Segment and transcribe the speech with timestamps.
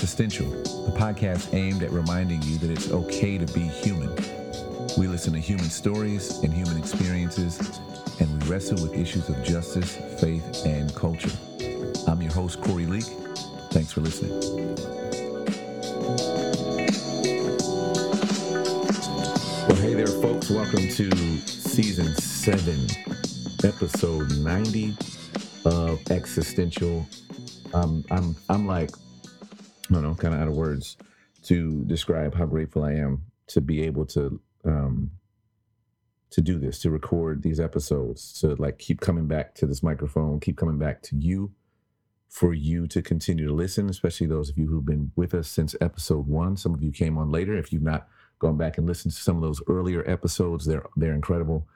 [0.00, 0.50] Existential,
[0.88, 4.08] a podcast aimed at reminding you that it's okay to be human.
[4.96, 7.78] We listen to human stories and human experiences,
[8.18, 11.30] and we wrestle with issues of justice, faith, and culture.
[12.08, 13.04] I'm your host, Corey Leak.
[13.72, 14.40] Thanks for listening.
[19.68, 20.48] Well, hey there, folks.
[20.48, 22.86] Welcome to season seven,
[23.64, 24.96] episode 90
[25.66, 27.06] of Existential.
[27.74, 28.88] Um, I'm I'm like
[29.90, 30.96] I don't know, kind of out of words
[31.44, 35.10] to describe how grateful I am to be able to um,
[36.30, 40.38] to do this, to record these episodes, to like keep coming back to this microphone,
[40.38, 41.50] keep coming back to you,
[42.28, 45.74] for you to continue to listen, especially those of you who've been with us since
[45.80, 46.56] episode one.
[46.56, 47.56] Some of you came on later.
[47.56, 48.06] If you've not
[48.38, 51.66] gone back and listened to some of those earlier episodes, they're they're incredible.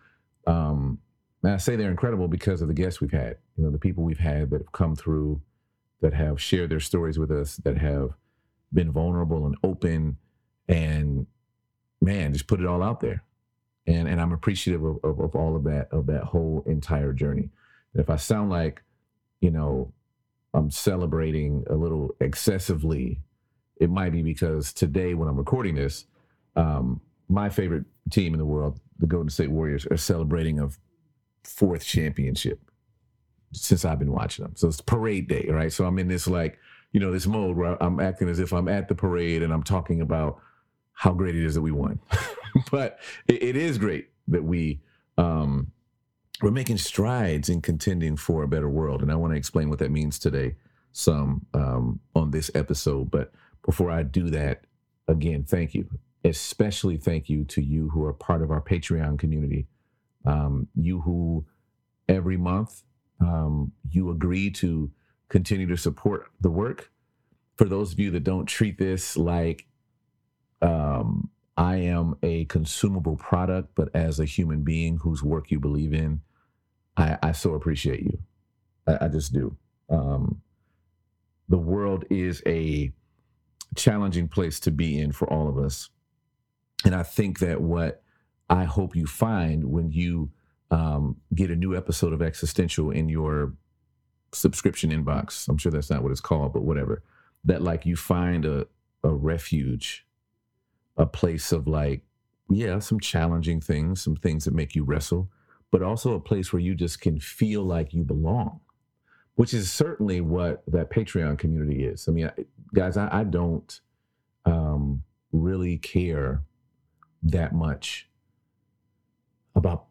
[0.47, 0.99] Um,
[1.43, 3.39] and I say they're incredible because of the guests we've had.
[3.57, 5.41] You know, the people we've had that have come through
[6.05, 8.11] that have shared their stories with us, that have
[8.75, 10.19] been vulnerable and open,
[10.69, 11.27] and
[12.03, 13.25] man, just put it all out there.
[13.87, 17.49] And and I'm appreciative of, of, of all of that, of that whole entire journey.
[17.95, 18.83] And if I sound like,
[19.41, 19.95] you know,
[20.53, 23.23] I'm celebrating a little excessively,
[23.81, 26.05] it might be because today when I'm recording this,
[26.55, 30.69] um, my favorite team in the world, the Golden State Warriors, are celebrating a
[31.45, 32.61] fourth championship
[33.55, 34.55] since I've been watching them.
[34.57, 35.73] So it's parade day, right?
[35.73, 36.59] So I'm in this like,
[36.93, 39.63] you know, this mode where I'm acting as if I'm at the parade and I'm
[39.63, 40.41] talking about
[40.93, 41.99] how great it is that we won.
[42.71, 44.81] but it, it is great that we
[45.19, 45.71] um
[46.43, 49.03] we're making strides in contending for a better world.
[49.03, 50.55] And I want to explain what that means today
[50.93, 53.11] some um on this episode.
[53.11, 53.33] But
[53.65, 54.65] before I do that,
[55.09, 55.89] again, thank you.
[56.25, 59.67] Especially thank you to you who are part of our Patreon community.
[60.25, 61.45] Um, you who
[62.09, 62.83] every month
[63.21, 64.91] um, you agree to
[65.29, 66.91] continue to support the work.
[67.57, 69.67] For those of you that don't treat this like
[70.61, 75.93] um, I am a consumable product, but as a human being whose work you believe
[75.93, 76.21] in,
[76.97, 78.19] I, I so appreciate you.
[78.87, 79.57] I, I just do.
[79.89, 80.41] Um,
[81.49, 82.93] the world is a
[83.77, 85.91] challenging place to be in for all of us.
[86.85, 88.03] And I think that what
[88.49, 90.31] I hope you find when you
[90.71, 93.55] um, get a new episode of Existential in your
[94.33, 95.49] subscription inbox.
[95.49, 97.03] I'm sure that's not what it's called, but whatever.
[97.45, 98.67] That like you find a
[99.05, 100.07] a refuge,
[100.97, 102.03] a place of like,
[102.49, 105.31] yeah, some challenging things, some things that make you wrestle,
[105.71, 108.61] but also a place where you just can feel like you belong,
[109.35, 112.09] which is certainly what that Patreon community is.
[112.09, 113.81] I mean, I, guys, I, I don't
[114.47, 116.43] um, really care
[117.23, 118.09] that much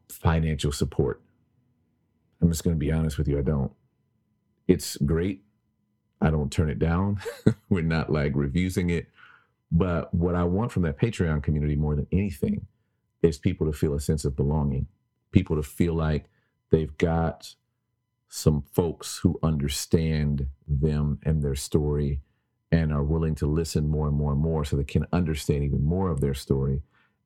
[0.10, 1.22] financial support.
[2.42, 3.40] I'm just going to be honest with you.
[3.40, 3.72] I don't.
[4.68, 5.44] It's great.
[6.22, 7.20] I don't turn it down.
[7.70, 9.08] We're not like refusing it.
[9.72, 12.68] But what I want from that Patreon community more than anything
[13.22, 14.88] is people to feel a sense of belonging,
[15.32, 16.26] people to feel like
[16.70, 17.56] they've got
[18.30, 22.22] some folks who understand them and their story
[22.72, 25.84] and are willing to listen more and more and more so they can understand even
[25.84, 26.82] more of their story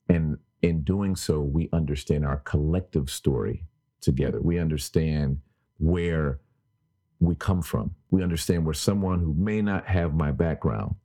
[0.10, 3.66] and in doing so, we understand our collective story
[4.02, 4.42] together.
[4.42, 5.40] We understand
[5.78, 6.40] where
[7.20, 7.96] we come from.
[8.12, 10.96] We understand where someone who may not have my background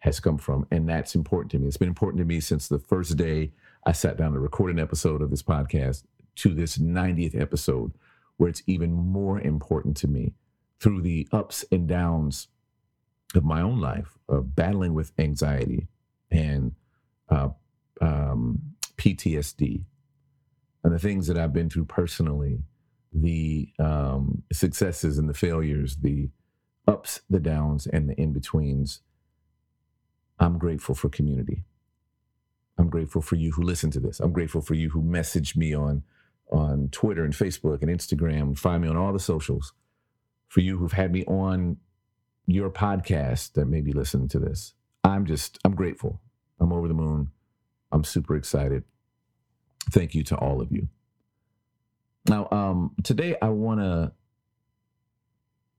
[0.00, 0.66] has come from.
[0.70, 1.68] And that's important to me.
[1.68, 3.52] It's been important to me since the first day
[3.86, 6.04] I sat down to record an episode of this podcast
[6.36, 7.92] to this 90th episode,
[8.36, 10.34] where it's even more important to me
[10.80, 12.48] through the ups and downs
[13.34, 15.88] of my own life, of battling with anxiety
[16.30, 16.74] and
[19.02, 19.84] PTSD
[20.84, 22.62] and the things that I've been through personally,
[23.12, 26.30] the um, successes and the failures, the
[26.86, 29.00] ups, the downs, and the in betweens.
[30.38, 31.64] I'm grateful for community.
[32.78, 34.20] I'm grateful for you who listen to this.
[34.20, 36.04] I'm grateful for you who message me on
[36.52, 38.56] on Twitter and Facebook and Instagram.
[38.56, 39.72] Find me on all the socials.
[40.48, 41.78] For you who've had me on
[42.46, 46.20] your podcast that may be listening to this, I'm just I'm grateful.
[46.60, 47.32] I'm over the moon.
[47.92, 48.84] I'm super excited.
[49.90, 50.88] Thank you to all of you.
[52.28, 54.12] Now, um, today I want to.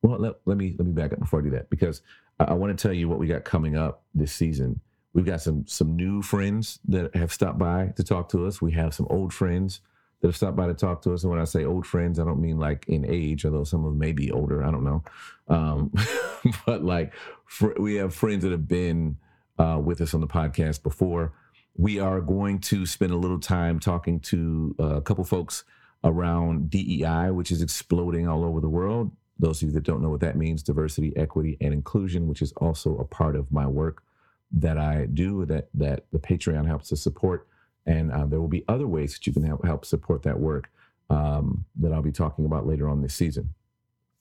[0.02, 2.02] Well, let, let me let me back up before I do that because
[2.40, 4.82] I, I want to tell you what we got coming up this season.
[5.14, 8.62] We've got some some new friends that have stopped by to talk to us.
[8.62, 9.80] We have some old friends
[10.20, 11.24] that have stopped by to talk to us.
[11.24, 13.92] And when I say old friends, I don't mean like in age, although some of
[13.92, 14.64] them may be older.
[14.64, 15.04] I don't know.
[15.48, 15.94] Um,
[16.66, 17.14] but like
[17.46, 19.18] fr- we have friends that have been
[19.58, 21.34] uh, with us on the podcast before
[21.76, 25.64] we are going to spend a little time talking to uh, a couple folks
[26.04, 29.12] around DEI, which is exploding all over the world.
[29.40, 32.52] Those of you that don't know what that means, diversity, equity, and inclusion, which is
[32.54, 34.04] also a part of my work
[34.52, 37.48] that I do that that the Patreon helps to support.
[37.86, 40.70] And uh, there will be other ways that you can help help support that work
[41.10, 43.54] um, that I'll be talking about later on this season.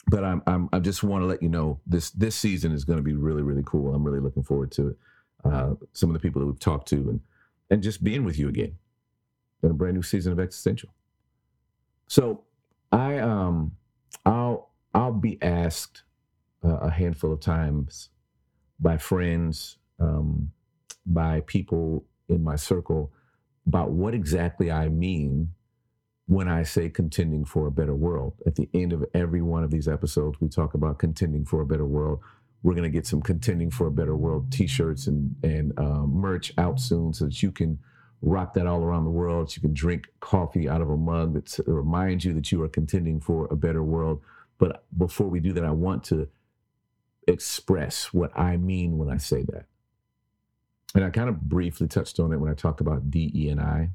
[0.08, 2.98] But I'm, I'm I just want to let you know this this season is going
[2.98, 3.94] to be really really cool.
[3.94, 4.96] I'm really looking forward to it.
[5.44, 7.20] Uh, some of the people that we've talked to and
[7.72, 8.76] and just being with you again
[9.62, 10.90] in a brand new season of existential.
[12.06, 12.44] So
[12.92, 13.72] I um
[14.26, 16.02] I'll I'll be asked
[16.62, 18.10] uh, a handful of times
[18.78, 20.52] by friends, um,
[21.06, 23.10] by people in my circle
[23.66, 25.54] about what exactly I mean
[26.26, 28.34] when I say contending for a better world.
[28.46, 31.66] At the end of every one of these episodes, we talk about contending for a
[31.66, 32.20] better world.
[32.62, 36.52] We're going to get some contending for a better world t-shirts and and um, merch
[36.58, 37.78] out soon so that you can
[38.22, 39.50] rock that all around the world.
[39.50, 42.68] So you can drink coffee out of a mug that reminds you that you are
[42.68, 44.22] contending for a better world.
[44.58, 46.28] But before we do that, I want to
[47.26, 49.66] express what I mean when I say that.
[50.94, 53.90] And I kind of briefly touched on it when I talked about DE and I.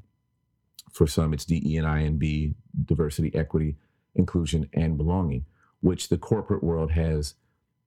[0.92, 2.54] For some, it's DE and I and B,
[2.84, 3.76] diversity, equity,
[4.14, 5.44] inclusion, and belonging,
[5.80, 7.34] which the corporate world has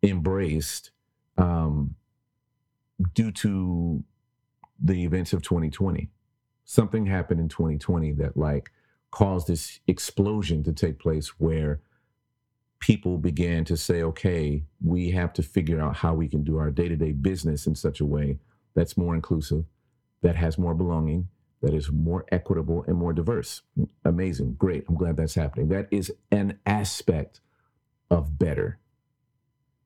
[0.03, 0.91] embraced
[1.37, 1.95] um,
[3.13, 4.03] due to
[4.81, 6.09] the events of 2020.
[6.65, 8.71] Something happened in 2020 that like
[9.11, 11.81] caused this explosion to take place where
[12.79, 16.71] people began to say, okay, we have to figure out how we can do our
[16.71, 18.39] day to day business in such a way
[18.75, 19.65] that's more inclusive,
[20.21, 21.27] that has more belonging,
[21.61, 23.61] that is more equitable and more diverse.
[24.05, 24.53] Amazing.
[24.55, 24.85] Great.
[24.89, 25.69] I'm glad that's happening.
[25.69, 27.41] That is an aspect
[28.09, 28.79] of better.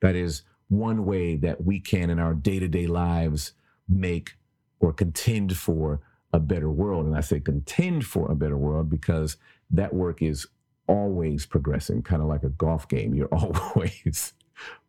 [0.01, 3.53] That is one way that we can, in our day to day lives,
[3.87, 4.35] make
[4.79, 6.01] or contend for
[6.33, 7.05] a better world.
[7.05, 9.37] And I say contend for a better world because
[9.71, 10.47] that work is
[10.87, 13.15] always progressing, kind of like a golf game.
[13.15, 14.33] You're always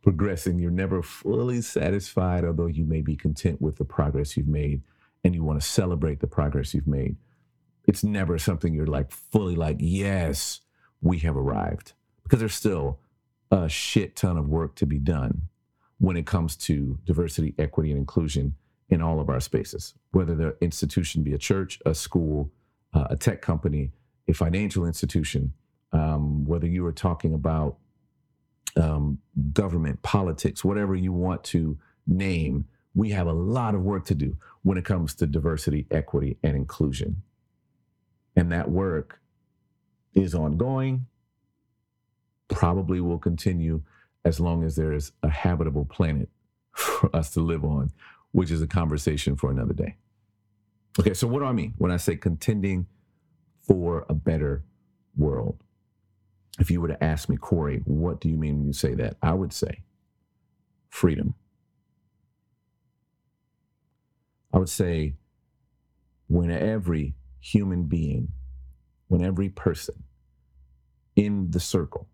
[0.03, 0.58] progressing.
[0.58, 4.82] You're never fully satisfied, although you may be content with the progress you've made
[5.25, 7.17] and you want to celebrate the progress you've made.
[7.87, 10.61] It's never something you're like fully like, yes,
[11.00, 11.93] we have arrived.
[12.23, 12.99] Because there's still
[13.51, 15.43] a shit ton of work to be done
[15.99, 18.55] when it comes to diversity, equity, and inclusion
[18.89, 22.51] in all of our spaces, whether the institution be a church, a school,
[22.95, 23.91] uh, a tech company,
[24.29, 25.53] a financial institution,
[25.93, 27.77] um, whether you are talking about
[28.77, 29.19] um,
[29.53, 34.37] government, politics, whatever you want to name, we have a lot of work to do
[34.63, 37.23] when it comes to diversity, equity, and inclusion.
[38.35, 39.21] And that work
[40.15, 41.07] is ongoing,
[42.49, 43.83] probably will continue
[44.25, 46.29] as long as there is a habitable planet
[46.73, 47.91] for us to live on,
[48.33, 49.97] which is a conversation for another day.
[50.99, 52.87] Okay, so what do I mean when I say contending
[53.63, 54.65] for a better
[55.17, 55.63] world?
[56.59, 59.17] If you were to ask me, Corey, what do you mean when you say that?
[59.23, 59.83] I would say
[60.89, 61.35] freedom.
[64.53, 65.17] I would say
[66.29, 68.29] when every human being,
[69.09, 70.03] when every person
[71.15, 72.09] in the circle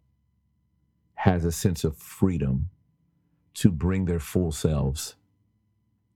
[1.22, 2.68] has a sense of freedom
[3.54, 5.14] to bring their full selves,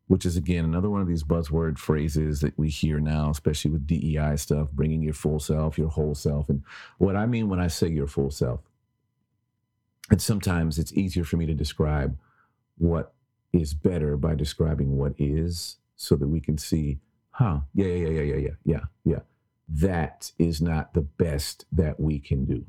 [0.09, 3.87] which is again another one of these buzzword phrases that we hear now, especially with
[3.87, 6.49] DEI stuff, bringing your full self, your whole self.
[6.49, 6.65] And
[6.99, 8.63] what I mean when I say your full self,
[10.11, 12.19] and sometimes it's easier for me to describe
[12.77, 13.15] what
[13.53, 16.99] is better by describing what is so that we can see,
[17.31, 19.21] huh, yeah, yeah, yeah, yeah, yeah, yeah, yeah.
[19.69, 22.65] That is not the best that we can do.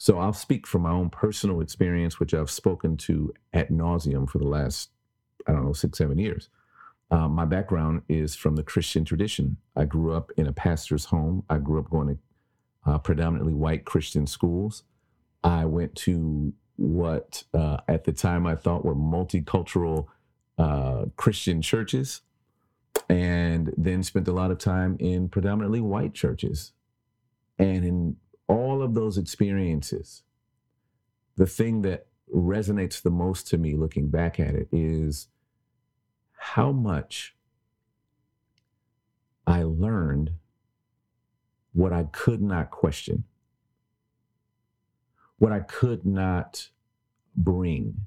[0.00, 4.38] So I'll speak from my own personal experience, which I've spoken to at nauseum for
[4.38, 4.88] the last,
[5.46, 6.48] I don't know, six, seven years.
[7.10, 9.58] Um, my background is from the Christian tradition.
[9.76, 11.44] I grew up in a pastor's home.
[11.50, 14.84] I grew up going to uh, predominantly white Christian schools.
[15.44, 20.06] I went to what uh, at the time I thought were multicultural
[20.56, 22.22] uh, Christian churches,
[23.10, 26.72] and then spent a lot of time in predominantly white churches.
[27.58, 28.16] And in
[28.82, 30.22] of those experiences,
[31.36, 35.28] the thing that resonates the most to me looking back at it is
[36.36, 37.34] how much
[39.46, 40.32] I learned
[41.72, 43.24] what I could not question,
[45.38, 46.68] what I could not
[47.36, 48.06] bring,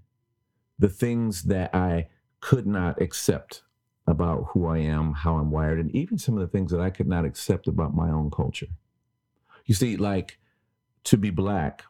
[0.80, 2.08] the things that I
[2.39, 3.63] could not accept
[4.06, 6.89] about who I am, how I'm wired, and even some of the things that I
[6.89, 8.68] could not accept about my own culture.
[9.65, 10.39] You see, like
[11.05, 11.83] to be black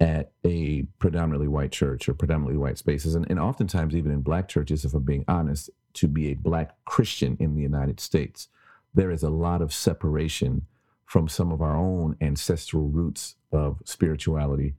[0.00, 4.48] at a predominantly white church or predominantly white spaces, and, and oftentimes even in black
[4.48, 8.48] churches, if I'm being honest, to be a black Christian in the United States,
[8.94, 10.66] there is a lot of separation
[11.06, 14.74] from some of our own ancestral roots of spirituality,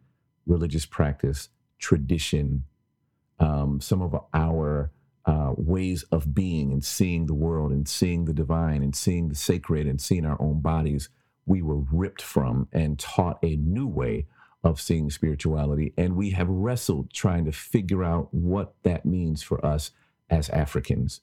[0.46, 2.64] religious practice, tradition,
[3.40, 4.92] um, some of our
[5.26, 9.36] uh, ways of being and seeing the world and seeing the divine and seeing the
[9.36, 11.10] sacred and seeing our own bodies,
[11.48, 14.28] we were ripped from and taught a new way
[14.64, 15.94] of seeing spirituality.
[15.98, 19.92] And we have wrestled trying to figure out what that means for us
[20.30, 21.22] as Africans.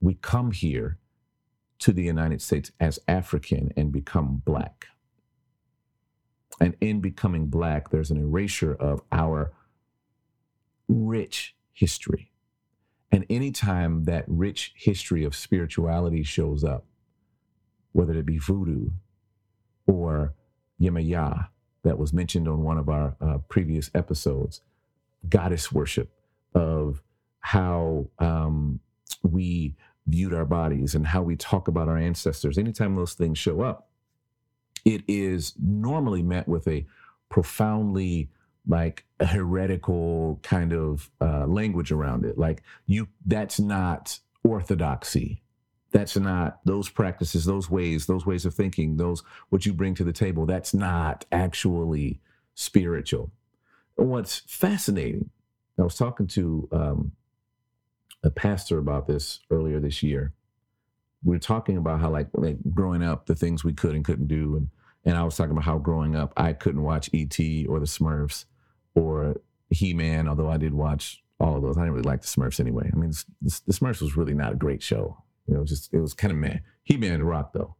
[0.00, 0.98] We come here
[1.78, 4.88] to the United States as African and become Black.
[6.60, 9.52] And in becoming Black, there's an erasure of our
[10.88, 12.32] rich history.
[13.12, 16.84] And anytime that rich history of spirituality shows up,
[17.92, 18.90] whether it be voodoo
[19.88, 20.34] or
[20.80, 21.48] Yemaya,
[21.82, 24.60] that was mentioned on one of our uh, previous episodes,
[25.28, 26.12] goddess worship
[26.54, 27.02] of
[27.40, 28.78] how um,
[29.22, 29.74] we
[30.06, 32.58] viewed our bodies and how we talk about our ancestors.
[32.58, 33.88] Anytime those things show up,
[34.84, 36.86] it is normally met with a
[37.28, 38.30] profoundly
[38.66, 42.36] like a heretical kind of uh, language around it.
[42.36, 45.42] Like you, that's not orthodoxy.
[45.90, 50.04] That's not those practices, those ways, those ways of thinking, those what you bring to
[50.04, 50.44] the table.
[50.44, 52.20] That's not actually
[52.54, 53.30] spiritual.
[53.96, 55.30] what's fascinating,
[55.78, 57.12] I was talking to um,
[58.22, 60.32] a pastor about this earlier this year.
[61.24, 64.28] We were talking about how, like, like growing up, the things we could and couldn't
[64.28, 64.68] do, and
[65.04, 67.66] and I was talking about how growing up I couldn't watch E.T.
[67.66, 68.44] or the Smurfs
[68.94, 69.36] or
[69.70, 71.76] He Man, although I did watch all of those.
[71.78, 72.90] I didn't really like the Smurfs anyway.
[72.92, 75.22] I mean, the Smurfs was really not a great show.
[75.48, 76.60] You know, just it was kind of man.
[76.84, 77.76] He Man rock though.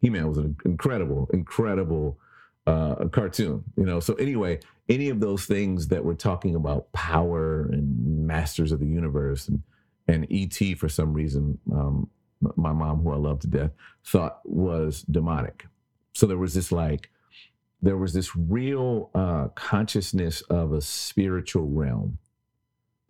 [0.00, 2.18] He Man was an incredible, incredible
[2.66, 3.64] uh, cartoon.
[3.76, 8.72] You know, so anyway, any of those things that we're talking about power and masters
[8.72, 9.62] of the universe and
[10.08, 12.08] and ET for some reason, um,
[12.56, 13.70] my mom, who I love to death,
[14.04, 15.66] thought was demonic.
[16.14, 17.10] So there was this like
[17.80, 22.18] there was this real uh, consciousness of a spiritual realm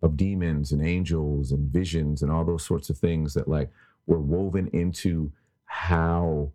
[0.03, 3.71] of demons and angels and visions and all those sorts of things that like
[4.05, 5.31] were woven into
[5.65, 6.51] how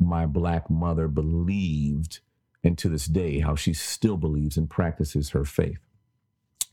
[0.00, 2.20] my black mother believed
[2.64, 5.80] and to this day how she still believes and practices her faith.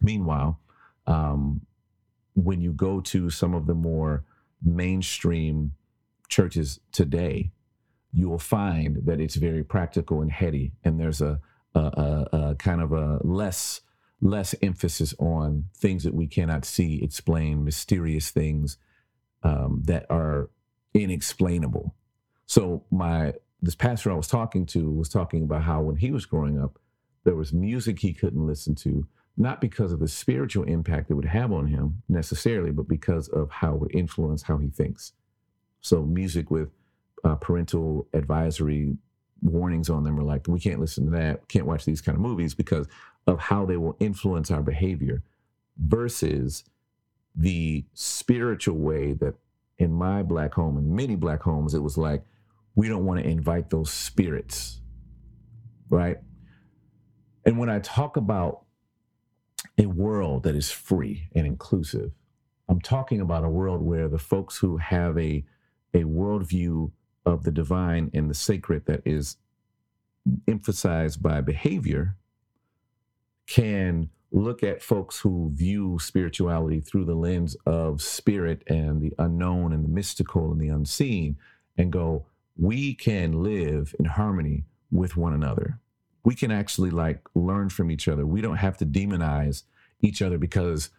[0.02, 0.60] Meanwhile
[1.06, 1.62] um,
[2.34, 4.24] when you go to some of the more
[4.64, 5.74] mainstream
[6.28, 7.52] churches today
[8.16, 11.40] you will find that it's very practical and heady, and there's a,
[11.76, 13.82] a, a, a kind of a less
[14.26, 18.78] less emphasis on things that we cannot see, explain, mysterious things
[19.44, 20.50] um, that are
[20.94, 21.94] inexplainable.
[22.48, 26.26] So my this pastor I was talking to was talking about how when he was
[26.26, 26.80] growing up,
[27.24, 31.26] there was music he couldn't listen to, not because of the spiritual impact it would
[31.26, 35.14] have on him necessarily, but because of how it would influence how he thinks.
[35.82, 36.70] So music with
[37.24, 38.98] uh, parental advisory
[39.46, 42.22] warnings on them are like, we can't listen to that, can't watch these kind of
[42.22, 42.88] movies because
[43.28, 45.24] of how they will influence our behavior
[45.78, 46.64] versus
[47.36, 49.36] the spiritual way that
[49.78, 52.24] in my black home and many black homes, it was like,
[52.76, 54.82] we don't want to invite those spirits,
[55.90, 56.18] right?
[57.46, 58.64] And when I talk about
[59.78, 62.12] a world that is free and inclusive,
[62.68, 65.46] I'm talking about a world where the folks who have a,
[65.94, 66.92] a worldview
[67.26, 69.38] of the divine and the sacred that is
[70.48, 72.16] emphasized by behavior
[73.48, 79.72] can look at folks who view spirituality through the lens of spirit and the unknown
[79.72, 81.38] and the mystical and the unseen
[81.78, 82.26] and go,
[82.58, 85.80] we can live in harmony with one another.
[86.24, 88.26] We can actually like learn from each other.
[88.26, 89.64] We don't have to demonize
[90.02, 90.90] each other because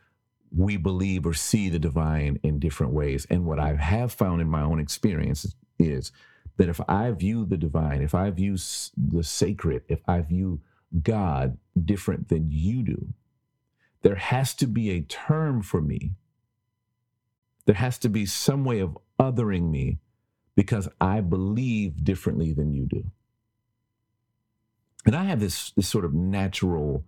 [0.56, 3.26] we believe or see the divine in different ways.
[3.28, 6.12] And what I have found in my own experience is
[6.56, 8.56] that if I view the divine, if I view
[8.96, 10.60] the sacred, if I view
[11.02, 13.08] God different than you do,
[14.02, 16.12] there has to be a term for me.
[17.66, 19.98] There has to be some way of othering me
[20.54, 23.04] because I believe differently than you do.
[25.04, 27.04] And I have this, this sort of natural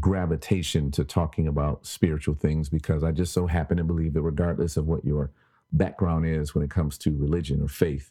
[0.00, 4.76] gravitation to talking about spiritual things because I just so happen to believe that regardless
[4.76, 5.30] of what your
[5.72, 8.10] background is when it comes to religion or faith,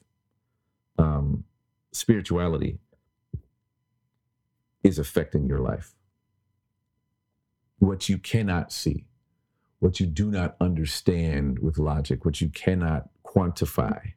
[0.98, 1.44] um,
[1.92, 2.80] spirituality
[4.84, 5.94] is affecting your life.
[7.80, 9.06] What you cannot see,
[9.80, 14.14] what you do not understand with logic, what you cannot quantify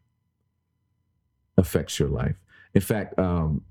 [1.57, 2.37] affects your life.
[2.75, 3.63] In fact, um,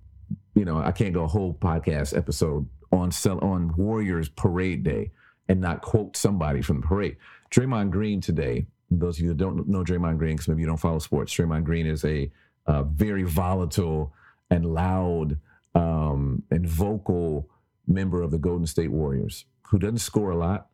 [0.56, 5.12] you know, I can't go a whole podcast episode on on Warriors Parade Day
[5.48, 7.18] and not quote somebody from the parade.
[7.52, 8.68] Draymond Green today.
[8.91, 11.63] Those of you that don't know Draymond Green, because maybe you don't follow sports, Draymond
[11.63, 12.31] Green is a
[12.65, 14.13] uh, very volatile
[14.50, 15.38] and loud
[15.75, 17.50] um, and vocal
[17.88, 20.67] member of the Golden State Warriors who doesn't score a lot.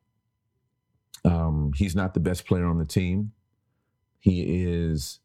[1.26, 3.32] Um, he's not the best player on the team.
[4.20, 5.20] He is.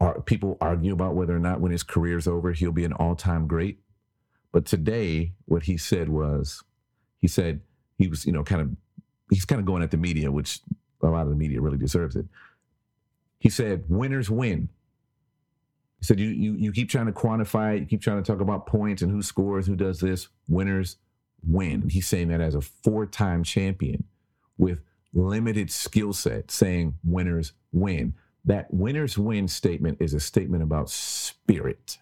[0.00, 3.46] Are, people argue about whether or not when his career's over he'll be an all-time
[3.46, 3.78] great.
[4.52, 6.62] But today, what he said was,
[7.18, 7.60] he said
[7.96, 8.70] he was, you know, kind of,
[9.30, 10.60] he's kind of going at the media, which
[11.02, 12.26] a lot of the media really deserves it.
[13.38, 14.68] He said, "Winners win."
[15.98, 17.80] He said, "You you you keep trying to quantify it.
[17.80, 20.28] You keep trying to talk about points and who scores, who does this.
[20.48, 20.96] Winners
[21.46, 24.04] win." He's saying that as a four-time champion
[24.58, 24.80] with
[25.12, 28.14] limited skill set, saying winners win.
[28.44, 31.98] That winners win statement is a statement about spirit.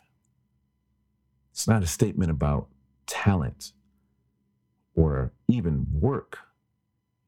[1.53, 2.69] It's not a statement about
[3.07, 3.73] talent
[4.95, 6.39] or even work.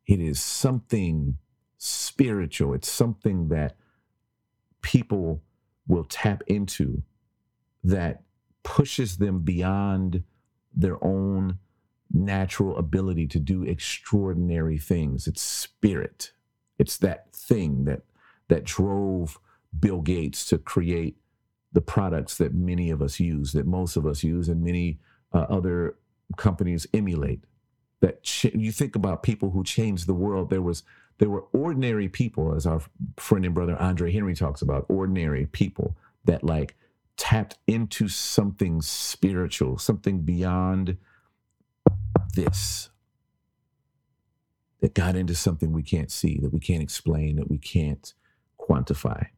[0.06, 1.38] It is something
[1.88, 2.74] spiritual.
[2.74, 3.76] It's something that
[4.82, 5.42] people
[5.86, 7.02] will tap into
[7.84, 8.22] that
[8.62, 10.24] pushes them beyond
[10.74, 11.58] their own
[12.12, 15.26] natural ability to do extraordinary things.
[15.26, 16.32] It's spirit.
[16.78, 18.02] It's that thing that
[18.48, 19.40] that drove
[19.78, 21.16] Bill Gates to create
[21.72, 24.98] the products that many of us use, that most of us use, and many
[25.32, 25.96] uh, other
[26.36, 27.44] companies emulate.
[28.00, 30.48] That ch- you think about people who changed the world.
[30.48, 30.84] There was
[31.18, 32.82] there were ordinary people, as our
[33.16, 36.76] friend and brother Andre Henry talks about, ordinary people that like
[37.16, 40.98] tapped into something spiritual, something beyond
[42.34, 42.90] this,
[44.80, 48.12] that got into something we can't see, that we can't explain, that we can't
[48.60, 49.28] quantify.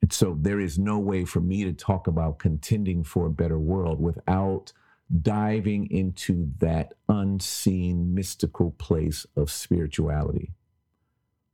[0.00, 3.58] And so there is no way for me to talk about contending for a better
[3.58, 4.72] world without
[5.20, 10.52] diving into that unseen, mystical place of spirituality,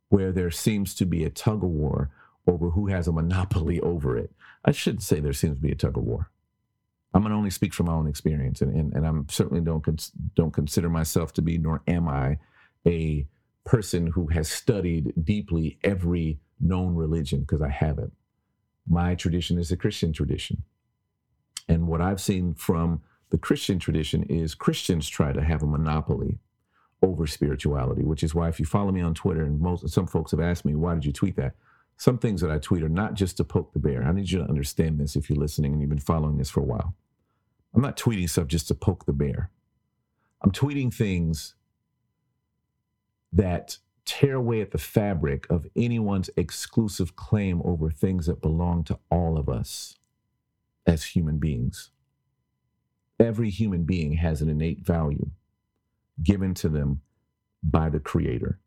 [0.09, 2.11] where there seems to be a tug of war
[2.47, 4.33] over who has a monopoly over it.
[4.65, 6.31] I shouldn't say there seems to be a tug of war.
[7.13, 9.83] I'm going to only speak from my own experience, and, and, and I'm certainly don't
[9.83, 12.39] cons- don't consider myself to be, nor am I,
[12.87, 13.27] a
[13.65, 18.13] person who has studied deeply every known religion because I haven't.
[18.89, 20.63] My tradition is a Christian tradition,
[21.69, 26.39] and what I've seen from the Christian tradition is Christians try to have a monopoly
[27.03, 30.33] over spirituality, which is why if you follow me on Twitter, and most some folks
[30.33, 31.55] have asked me, why did you tweet that?
[31.97, 34.03] Some things that I tweet are not just to poke the bear.
[34.03, 36.61] I need you to understand this if you're listening and you've been following this for
[36.61, 36.95] a while.
[37.75, 39.51] I'm not tweeting stuff just to poke the bear.
[40.43, 41.55] I'm tweeting things
[43.33, 48.99] that tear away at the fabric of anyone's exclusive claim over things that belong to
[49.11, 49.99] all of us
[50.87, 51.91] as human beings.
[53.21, 55.31] Every human being has an innate value
[56.23, 57.03] given to them
[57.63, 58.59] by the creator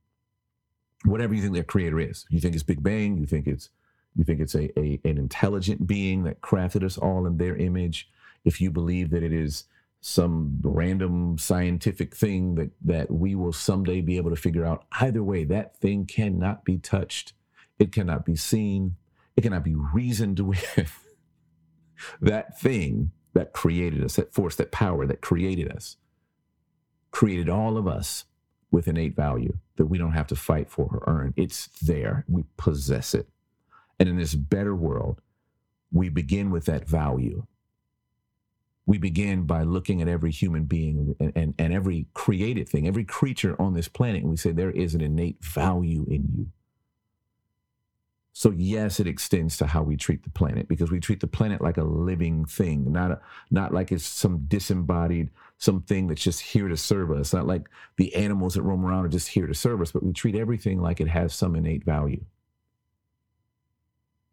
[1.05, 2.25] whatever you think their creator is.
[2.29, 3.17] You think it's Big Bang.
[3.17, 3.69] You think it's
[4.15, 8.09] you think it's a, a an intelligent being that crafted us all in their image.
[8.45, 9.65] If you believe that it is
[10.01, 15.23] some random scientific thing that that we will someday be able to figure out, either
[15.23, 17.33] way, that thing cannot be touched.
[17.79, 18.97] It cannot be seen.
[19.35, 20.99] It cannot be reasoned with.
[22.21, 25.97] that thing that created us, that force, that power that created us,
[27.11, 28.25] created all of us
[28.71, 31.33] with innate value that we don't have to fight for or earn.
[31.35, 32.25] It's there.
[32.27, 33.27] We possess it.
[33.99, 35.21] And in this better world,
[35.91, 37.45] we begin with that value.
[38.85, 43.05] We begin by looking at every human being and, and, and every created thing, every
[43.05, 46.47] creature on this planet, and we say there is an innate value in you.
[48.35, 51.61] So yes, it extends to how we treat the planet because we treat the planet
[51.61, 56.67] like a living thing, not a, not like it's some disembodied something that's just here
[56.67, 57.31] to serve us.
[57.31, 60.13] Not like the animals that roam around are just here to serve us, but we
[60.13, 62.25] treat everything like it has some innate value.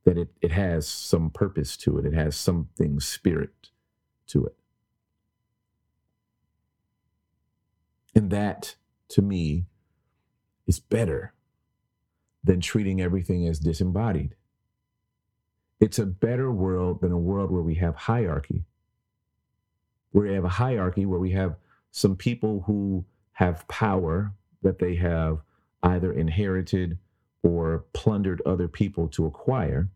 [0.04, 2.06] That it, it has some purpose to it.
[2.06, 3.68] It has something spirit
[4.28, 4.56] to it.
[8.14, 8.76] And that
[9.10, 9.66] to me
[10.66, 11.34] is better
[12.42, 14.34] than treating everything as disembodied.
[15.80, 18.64] It's a better world than a world where we have hierarchy.
[20.12, 21.56] Where we have a hierarchy where we have
[21.90, 25.40] some people who have power that they have
[25.82, 26.98] either inherited
[27.42, 29.88] or plundered other people to acquire,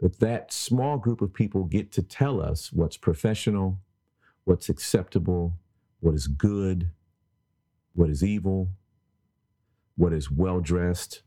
[0.00, 3.78] that that small group of people get to tell us what's professional,
[4.44, 5.54] what's acceptable,
[6.00, 6.90] what is good,
[7.94, 8.68] what is evil,
[9.96, 11.22] what is well dressed,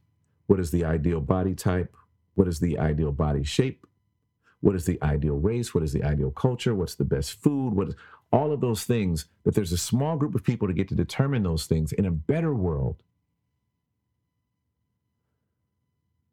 [0.48, 1.96] what is the ideal body type?
[2.36, 3.86] What is the ideal body shape?
[4.62, 5.74] What is the ideal race?
[5.74, 6.74] What is the ideal culture?
[6.74, 7.74] What's the best food?
[7.74, 7.96] What is
[8.34, 11.44] all of those things that there's a small group of people to get to determine
[11.44, 13.04] those things in a better world.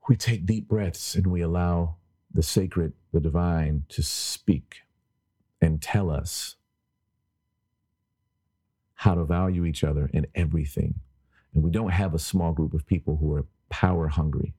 [0.08, 1.96] We take deep breaths and we allow
[2.32, 4.78] the sacred, the divine to speak
[5.60, 6.56] and tell us
[8.94, 10.94] how to value each other in everything.
[11.52, 14.54] And we don't have a small group of people who are power hungry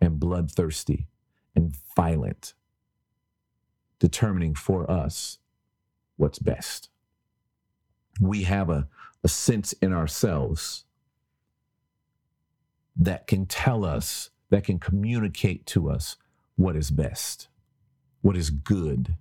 [0.00, 1.06] and bloodthirsty
[1.56, 2.52] and violent,
[3.98, 5.38] determining for us
[6.16, 6.90] what's best.
[8.20, 8.88] We have a,
[9.22, 10.84] a sense in ourselves
[12.96, 16.16] that can tell us, that can communicate to us
[16.56, 17.48] what is best,
[18.20, 19.16] what is good.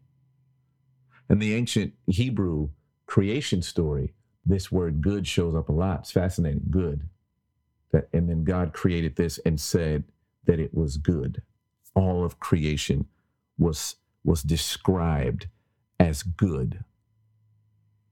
[1.29, 2.69] In the ancient Hebrew
[3.05, 4.13] creation story,
[4.45, 6.01] this word good shows up a lot.
[6.01, 6.63] It's fascinating.
[6.69, 7.07] Good.
[7.93, 10.05] That, and then God created this and said
[10.45, 11.43] that it was good.
[11.95, 13.07] All of creation
[13.57, 15.47] was, was described
[15.99, 16.83] as good.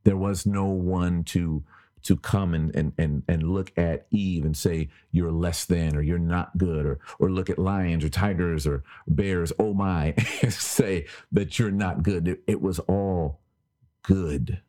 [0.06, 1.64] There was no one to
[2.04, 6.02] to come and, and and and look at Eve and say you're less than or
[6.02, 10.54] you're not good or or look at lions or tigers or bears oh my and
[10.54, 13.40] say that you're not good it, it was all
[14.04, 14.62] good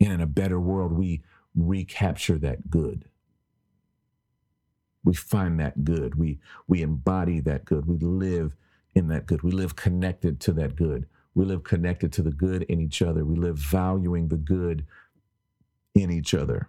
[0.00, 1.22] and in a better world we
[1.54, 3.04] recapture that good
[5.04, 8.56] we find that good we we embody that good we live
[8.94, 12.62] in that good we live connected to that good we live connected to the good
[12.64, 14.84] in each other we live valuing the good
[15.94, 16.68] in each other.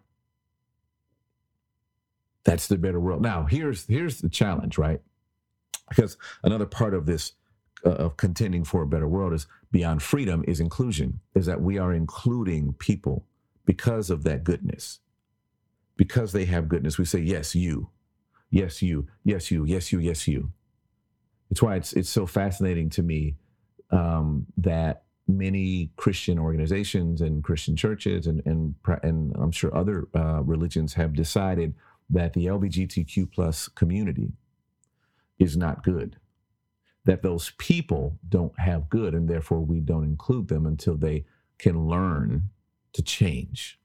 [2.43, 3.21] That's the better world.
[3.21, 5.01] Now, here's here's the challenge, right?
[5.89, 7.33] Because another part of this
[7.85, 11.19] uh, of contending for a better world is beyond freedom is inclusion.
[11.33, 13.25] Is that we are including people
[13.65, 14.99] because of that goodness.
[15.97, 17.89] Because they have goodness, we say yes, you.
[18.49, 19.07] Yes, you.
[19.23, 19.65] Yes, you.
[19.65, 19.99] Yes, you.
[19.99, 20.51] Yes, you.
[21.49, 23.35] It's why it's it's so fascinating to me
[23.91, 30.41] um, that many Christian organizations and Christian churches and and and I'm sure other uh,
[30.43, 31.73] religions have decided
[32.09, 34.33] that the LGBTQ plus community
[35.39, 36.17] is not good.
[37.05, 41.25] That those people don't have good, and therefore we don't include them until they
[41.57, 42.49] can learn
[42.95, 43.79] to change,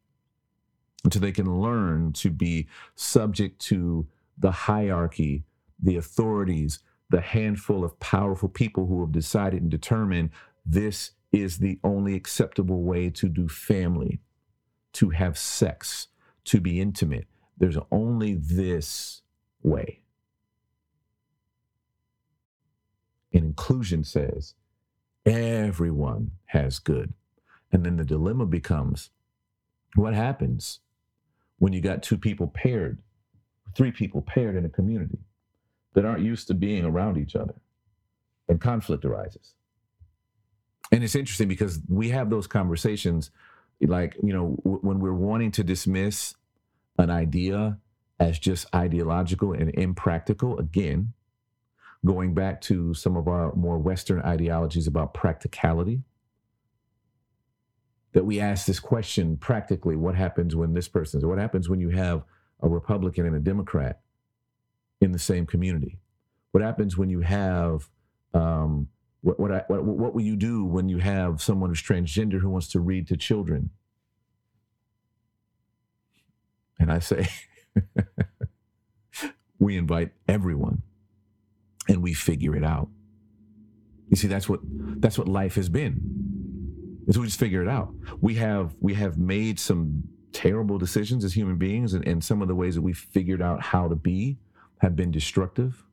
[1.04, 4.06] until they can learn to be subject to
[4.38, 5.44] the hierarchy,
[5.82, 6.78] the authorities,
[7.10, 10.30] the handful of powerful people who have decided and determined
[10.64, 14.20] this is the only acceptable way to do family,
[14.92, 16.08] to have sex,
[16.44, 17.26] to be intimate.
[17.58, 19.22] There's only this
[19.62, 20.02] way.
[23.32, 24.54] And inclusion says
[25.26, 27.12] everyone has good.
[27.72, 29.10] And then the dilemma becomes
[29.96, 30.80] what happens
[31.58, 32.98] when you got two people paired,
[33.76, 35.18] three people paired in a community
[35.94, 37.54] that aren't used to being around each other
[38.48, 39.54] and conflict arises?
[40.92, 43.30] and it's interesting because we have those conversations
[43.80, 46.34] like you know w- when we're wanting to dismiss
[46.98, 47.78] an idea
[48.18, 51.12] as just ideological and impractical again
[52.04, 56.02] going back to some of our more western ideologies about practicality
[58.12, 61.90] that we ask this question practically what happens when this person's what happens when you
[61.90, 62.24] have
[62.62, 64.00] a republican and a democrat
[65.00, 65.98] in the same community
[66.52, 67.88] what happens when you have
[68.34, 68.88] um,
[69.22, 72.48] what what, I, what what will you do when you have someone who's transgender who
[72.48, 73.70] wants to read to children?
[76.78, 77.28] And I say,
[79.58, 80.82] we invite everyone,
[81.88, 82.88] and we figure it out.
[84.08, 86.39] You see, that's what that's what life has been.
[87.10, 87.92] Is we just figure it out.
[88.22, 92.48] We have we have made some terrible decisions as human beings, and, and some of
[92.48, 94.38] the ways that we figured out how to be
[94.78, 95.84] have been destructive.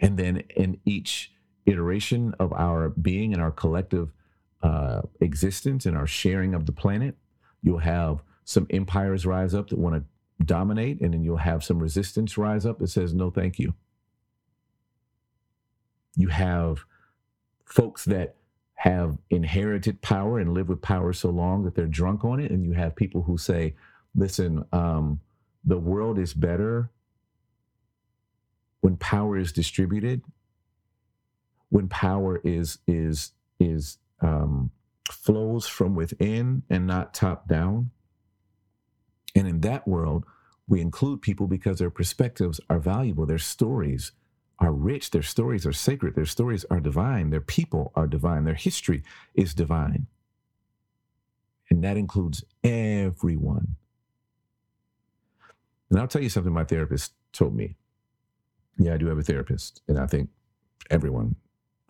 [0.00, 1.32] And then in each
[1.66, 4.12] iteration of our being and our collective
[4.62, 7.16] uh, existence and our sharing of the planet.
[7.62, 11.78] You'll have some empires rise up that want to dominate, and then you'll have some
[11.78, 13.74] resistance rise up that says, no, thank you.
[16.16, 16.84] You have
[17.64, 18.36] folks that
[18.80, 22.50] have inherited power and live with power so long that they're drunk on it.
[22.52, 23.74] And you have people who say,
[24.14, 25.20] listen, um,
[25.64, 26.90] the world is better
[28.80, 30.22] when power is distributed
[31.70, 34.70] when power is is is um,
[35.10, 37.90] flows from within and not top down.
[39.34, 40.24] And in that world,
[40.68, 44.12] we include people because their perspectives are valuable, their stories
[44.60, 48.54] are rich, their stories are sacred, their stories are divine, their people are divine, their
[48.54, 49.02] history
[49.34, 50.06] is divine.
[51.70, 53.76] And that includes everyone.
[55.88, 57.76] And I'll tell you something my therapist told me.
[58.78, 60.30] Yeah, I do have a therapist, and I think
[60.90, 61.36] everyone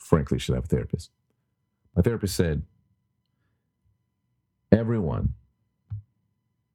[0.00, 1.10] frankly, should have a therapist.
[1.94, 2.62] My therapist said,
[4.72, 5.34] everyone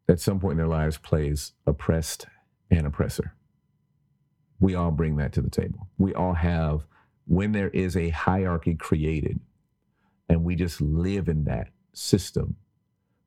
[0.08, 2.27] at some point in their lives plays oppressed
[2.69, 3.35] and oppressor.
[4.59, 5.87] We all bring that to the table.
[5.97, 6.85] We all have,
[7.27, 9.39] when there is a hierarchy created
[10.29, 12.55] and we just live in that, system.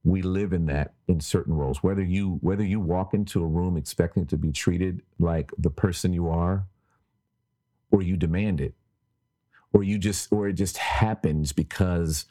[0.05, 1.83] We live in that in certain roles.
[1.83, 6.13] Whether you whether you walk into a room expecting to be treated like the person
[6.13, 6.67] you are,
[7.91, 8.75] or you demand it,
[9.73, 12.27] or you just or it just happens because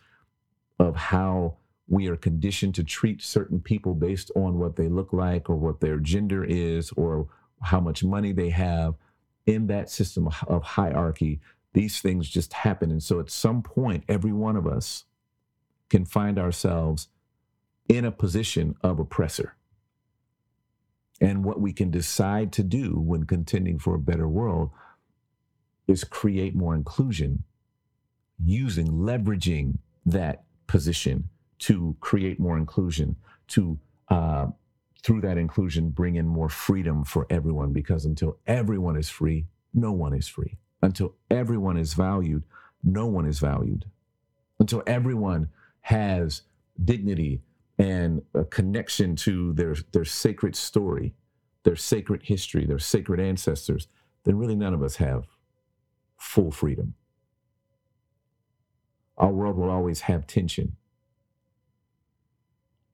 [0.79, 1.57] of how
[1.87, 5.81] we are conditioned to treat certain people based on what they look like or what
[5.81, 7.27] their gender is or
[7.61, 8.95] how much money they have
[9.45, 11.39] in that system of hierarchy
[11.73, 12.89] these things just happen.
[12.89, 15.05] And so at some point every one of us
[15.89, 17.07] can find ourselves
[17.87, 19.55] in a position of oppressor.
[21.21, 24.71] And what we can decide to do when contending for a better world
[25.87, 27.43] is create more inclusion
[28.43, 33.15] using leveraging that position to create more inclusion,
[33.47, 34.47] to uh,
[35.03, 37.73] through that inclusion bring in more freedom for everyone.
[37.73, 40.57] Because until everyone is free, no one is free.
[40.81, 42.43] Until everyone is valued,
[42.83, 43.85] no one is valued.
[44.59, 45.49] Until everyone
[45.81, 46.43] has
[46.83, 47.41] dignity
[47.79, 51.13] and a connection to their their sacred story,
[51.63, 53.87] their sacred history, their sacred ancestors,
[54.23, 55.25] then really none of us have
[56.17, 56.95] full freedom.
[59.17, 60.75] Our world will always have tension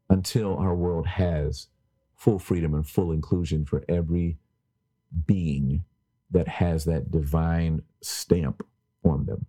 [0.10, 1.68] until our world has
[2.24, 4.38] full freedom and full inclusion for every
[5.26, 5.84] being
[6.32, 8.66] that has that divine stamp
[9.04, 9.46] on them.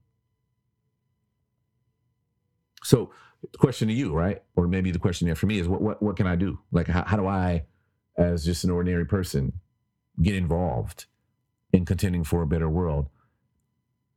[2.82, 3.12] So,
[3.52, 4.42] the question to you, right?
[4.56, 6.58] Or maybe the question there for me is what what, what can I do?
[6.72, 7.64] Like, how, how do I,
[8.18, 9.52] as just an ordinary person,
[10.20, 11.06] get involved
[11.72, 13.08] in contending for a better world?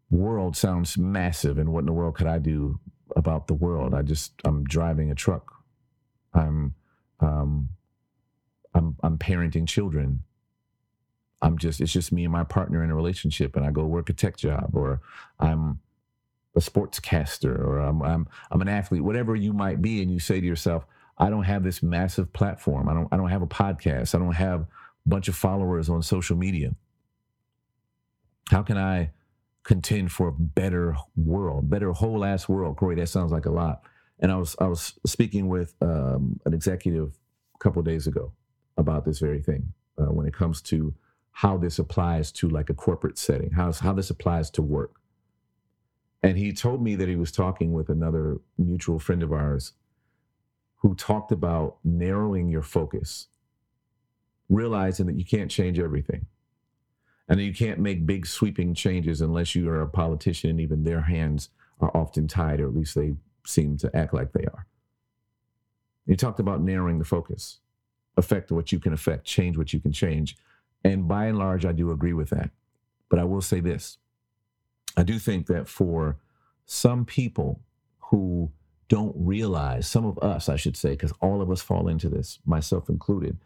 [0.10, 2.80] World sounds massive, and what in the world could I do
[3.15, 3.93] about the world?
[3.93, 5.54] I just, I'm driving a truck
[6.34, 6.74] I'm
[7.20, 7.70] um,
[8.78, 10.24] I'm I'm parenting children.
[11.42, 14.10] I'm just it's just me and my partner in a relationship, and I go work
[14.10, 15.02] a tech job, or
[15.40, 15.80] I'm
[16.56, 20.40] a sportscaster, or I'm I'm I'm an athlete, whatever you might be, and you say
[20.40, 20.86] to yourself,
[21.18, 22.88] I don't have this massive platform.
[22.88, 24.16] I don't I don't have a podcast.
[24.16, 24.68] I don't have a
[25.06, 26.76] bunch of followers on social media.
[28.50, 29.12] How can I
[29.63, 32.78] contend for a better world, better whole ass world?
[32.78, 33.82] Corey, that sounds like a lot.
[34.20, 37.18] And I was I was speaking with um, an executive
[37.56, 38.32] a couple days ago
[38.78, 40.94] about this very thing uh, when it comes to
[41.32, 44.96] how this applies to like a corporate setting, how how this applies to work.
[46.24, 49.74] And he told me that he was talking with another mutual friend of ours
[50.78, 53.28] who talked about narrowing your focus,
[54.50, 56.26] realizing that you can't change everything.
[57.30, 60.84] And that you can't make big sweeping changes unless you are a politician, and even
[60.86, 61.50] their hands
[61.82, 64.66] are often tied, or at least they seem to act like they are.
[66.06, 67.60] You talked about narrowing the focus,
[68.18, 70.36] affect what you can affect, change what you can change.
[70.84, 72.52] And by and large, I do agree with that.
[73.10, 73.98] But I will say this
[74.96, 76.18] I do think that for
[76.66, 77.62] some people
[78.00, 78.52] who
[78.90, 82.40] don't realize, some of us, I should say, because all of us fall into this,
[82.46, 83.38] myself included,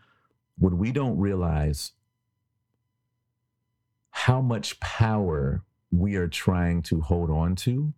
[0.57, 1.93] when we don't realize
[4.11, 7.93] how much power we are trying to hold on to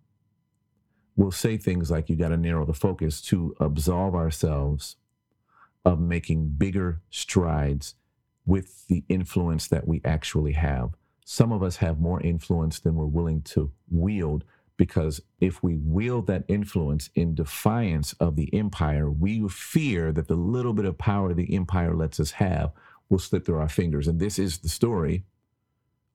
[1.15, 4.95] we'll say things like you got to narrow the focus to absolve ourselves
[5.85, 7.95] of making bigger strides
[8.45, 10.91] with the influence that we actually have.
[11.25, 14.43] Some of us have more influence than we're willing to wield
[14.75, 20.35] because if we wield that influence in defiance of the empire, we fear that the
[20.35, 22.71] little bit of power the empire lets us have
[23.09, 24.07] will slip through our fingers.
[24.07, 25.23] And this is the story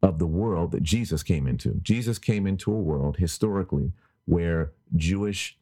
[0.03, 1.75] of the world that Jesus came into.
[1.83, 3.93] Jesus came into a world historically
[4.27, 5.59] where Jewish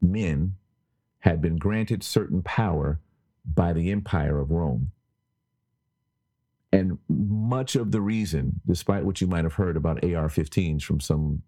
[0.00, 0.56] men
[1.20, 3.00] had been granted certain power
[3.44, 4.92] by the empire of Rome.
[6.72, 11.00] And much of the reason, despite what you might have heard about AR 15s from
[11.00, 11.42] some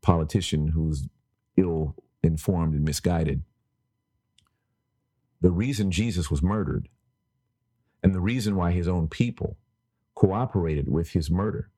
[0.00, 1.08] politician who's
[1.56, 3.42] ill informed and misguided,
[5.40, 6.88] the reason Jesus was murdered
[8.02, 9.58] and the reason why his own people
[10.14, 11.70] cooperated with his murder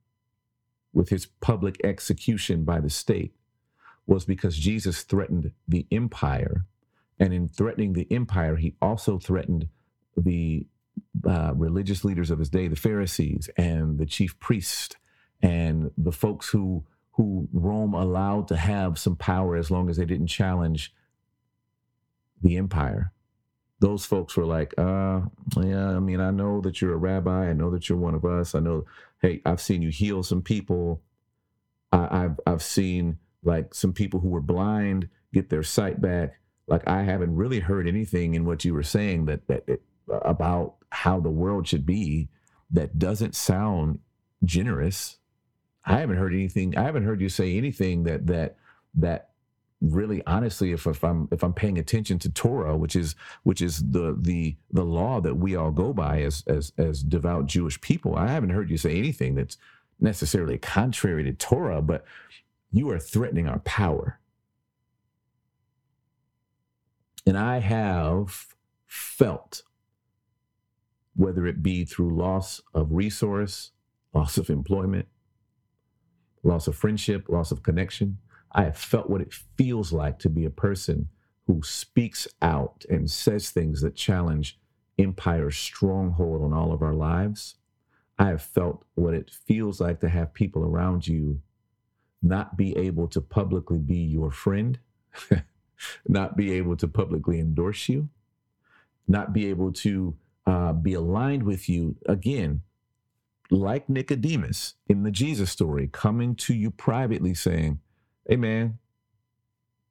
[0.93, 3.35] with his public execution by the state
[4.07, 6.67] was because Jesus threatened the empire.
[7.21, 9.69] And in threatening the empire, he also threatened
[10.17, 10.67] the
[11.29, 14.97] uh, religious leaders of his day, the Pharisees and the chief priests,
[15.43, 20.07] and the folks who who Rome allowed to have some power as long as they
[20.07, 20.95] didn't challenge
[22.41, 23.13] the empire.
[23.81, 25.23] Those folks were like, uh,
[25.57, 27.49] yeah, I mean, I know that you're a rabbi.
[27.49, 28.55] I know that you're one of us.
[28.55, 28.87] I know
[29.21, 31.03] hey, I've seen you heal some people.
[31.93, 36.40] I, have I've seen like some people who were blind get their sight back.
[36.71, 40.21] Like I haven't really heard anything in what you were saying that that it, uh,
[40.21, 42.29] about how the world should be
[42.71, 43.99] that doesn't sound
[44.45, 45.19] generous.
[45.85, 46.79] I haven't heard anything.
[46.79, 48.57] I haven't heard you say anything that that
[48.95, 49.31] that
[49.83, 53.79] really honestly if, if i'm if i'm paying attention to torah which is which is
[53.93, 58.15] the the the law that we all go by as as as devout jewish people
[58.15, 59.57] i haven't heard you say anything that's
[59.99, 62.05] necessarily contrary to torah but
[62.73, 64.20] you are threatening our power
[67.27, 68.47] and i have
[68.87, 69.63] felt
[71.17, 73.73] whether it be through loss of resource
[74.15, 75.07] loss of employment
[76.43, 78.19] loss of friendship loss of connection
[78.53, 81.09] I have felt what it feels like to be a person
[81.47, 84.59] who speaks out and says things that challenge
[84.99, 87.57] empire's stronghold on all of our lives.
[88.19, 91.41] I have felt what it feels like to have people around you
[92.23, 94.79] not be able to publicly be your friend,
[96.07, 98.09] not be able to publicly endorse you,
[99.09, 100.17] not be able to
[100.47, 101.97] uh, be aligned with you.
[102.07, 102.63] Again,
[103.51, 107.81] like Nicodemus in the Jesus story, coming to you privately saying,
[108.29, 108.79] hey man,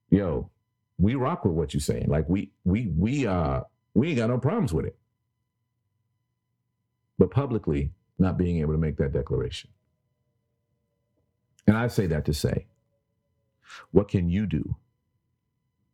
[0.09, 0.49] yo,
[0.97, 2.07] we rock with what you're saying.
[2.07, 3.61] Like we we we uh
[3.93, 4.97] we ain't got no problems with it.
[7.17, 9.69] But publicly not being able to make that declaration.
[11.67, 12.67] And I say that to say,
[13.91, 14.75] what can you do?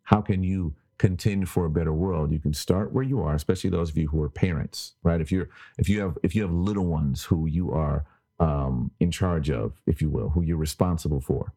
[0.06, 2.32] How can you contend for a better world?
[2.32, 5.22] You can start where you are, especially those of you who are parents, right?
[5.22, 8.06] If you're if you have if you have little ones who you are
[8.39, 11.54] um, in charge of, if you will, who you're responsible for,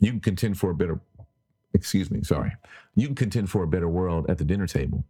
[0.00, 1.00] you can contend for a better,
[1.74, 2.52] excuse me, sorry.
[2.94, 5.04] You can contend for a better world at the dinner table,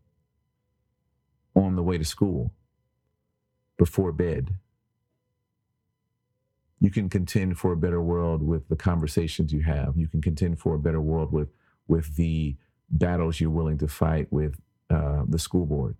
[1.55, 2.53] on the way to school,
[3.79, 4.57] before bed.
[6.81, 9.96] You can contend for a better world with the conversations you have.
[9.96, 11.49] You can contend for a better world with
[11.88, 12.57] with the
[12.90, 15.96] battles you're willing to fight with uh, the school board,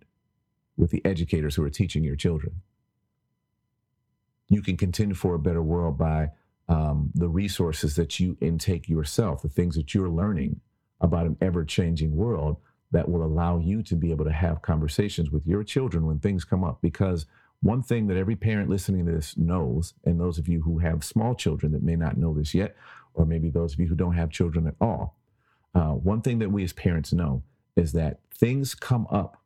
[0.77, 2.61] with the educators who are teaching your children.
[4.49, 6.31] You can contend for a better world by
[6.69, 10.61] um, the resources that you intake yourself, the things that you're learning
[11.01, 12.57] about an ever changing world
[12.91, 16.45] that will allow you to be able to have conversations with your children when things
[16.45, 16.79] come up.
[16.81, 17.25] Because
[17.61, 21.03] one thing that every parent listening to this knows, and those of you who have
[21.03, 22.75] small children that may not know this yet,
[23.13, 25.16] or maybe those of you who don't have children at all,
[25.77, 27.43] uh, one thing that we as parents know
[27.75, 29.43] is that things come up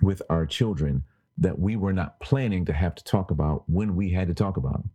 [0.00, 1.04] with our children
[1.36, 4.56] that we were not planning to have to talk about when we had to talk
[4.56, 4.90] about them.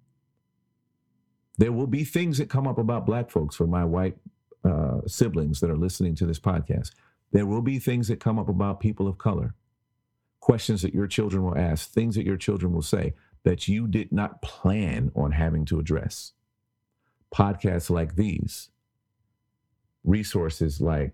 [1.60, 4.18] There will be things that come up about Black folks for my white
[4.64, 6.92] uh, siblings that are listening to this podcast.
[7.32, 9.54] There will be things that come up about people of color,
[10.40, 14.12] questions that your children will ask, things that your children will say that you did
[14.12, 16.34] not plan on having to address.
[17.32, 18.70] Podcasts like these,
[20.10, 21.14] resources like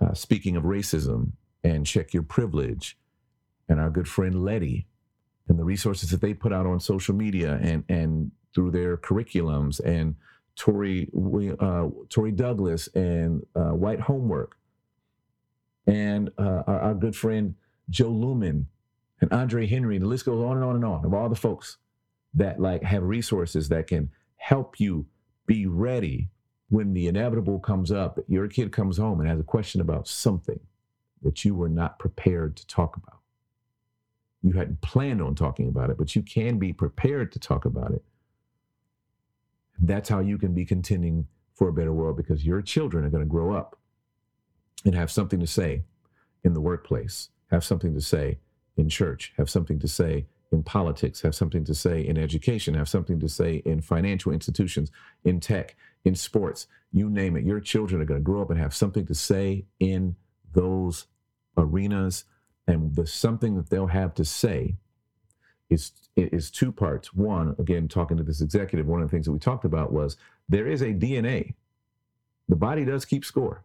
[0.00, 2.98] uh, Speaking of Racism and Check Your Privilege,
[3.68, 4.86] and our good friend Letty,
[5.48, 9.80] and the resources that they put out on social media and, and through their curriculums
[9.80, 10.16] and
[10.56, 11.08] Tori
[11.58, 14.56] uh, Tori Douglass and uh, White Homework,
[15.86, 17.54] and uh, our, our, good friend
[17.90, 18.66] Jo Luehmann
[19.20, 19.98] and Andre Henry.
[19.98, 21.78] The list goes on and on and on of all the folks
[22.34, 25.06] that like have resources that can help you
[25.46, 26.28] be ready
[26.68, 28.16] when the inevitable comes up.
[28.16, 30.60] That your kid comes home and has a question about something
[31.22, 33.20] that you were not prepared to talk about.
[34.42, 37.92] You hadn't planned on talking about it, but you can be prepared to talk about
[37.92, 38.04] it
[39.80, 43.22] that's how you can be contending for a better world because your children are going
[43.22, 43.76] to grow up
[44.84, 45.82] and have something to say
[46.42, 48.38] in the workplace, have something to say
[48.76, 52.88] in church, have something to say in politics, have something to say in education, have
[52.88, 54.90] something to say in financial institutions,
[55.24, 57.44] in tech, in sports, you name it.
[57.44, 60.16] Your children are going to grow up and have something to say in
[60.52, 61.06] those
[61.56, 62.24] arenas.
[62.66, 64.76] And the something that they'll have to say
[65.70, 67.12] is is two parts.
[67.12, 70.16] One, again, talking to this executive, one of the things that we talked about was
[70.48, 71.54] there is a DNA.
[72.48, 73.64] The body does keep score.